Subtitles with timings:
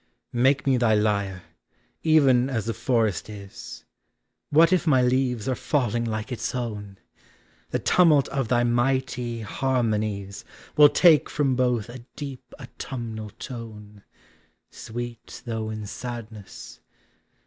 [0.33, 1.43] Make me thy lyre,
[2.01, 3.85] even as the forest is.
[4.49, 6.97] What if my leaves are falling like its own!
[7.69, 10.77] The tumult of thy mighty harmonies THE SEASONS.
[10.77, 14.01] 131 Will take from both a deep autumnal tone
[14.71, 16.79] Sweet though in sadness.